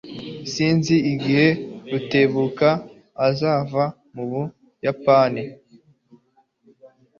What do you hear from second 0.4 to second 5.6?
Sinzi igihe Rutebuka azava mu Buyapani.